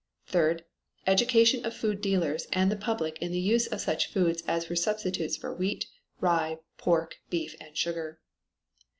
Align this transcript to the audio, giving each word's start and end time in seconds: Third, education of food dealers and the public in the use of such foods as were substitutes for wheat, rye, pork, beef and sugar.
Third, 0.25 0.65
education 1.05 1.63
of 1.63 1.75
food 1.75 2.01
dealers 2.01 2.47
and 2.51 2.71
the 2.71 2.75
public 2.75 3.19
in 3.21 3.31
the 3.31 3.37
use 3.39 3.67
of 3.67 3.81
such 3.81 4.07
foods 4.09 4.41
as 4.47 4.67
were 4.67 4.75
substitutes 4.75 5.37
for 5.37 5.53
wheat, 5.53 5.85
rye, 6.19 6.57
pork, 6.79 7.19
beef 7.29 7.55
and 7.61 7.77
sugar. 7.77 8.19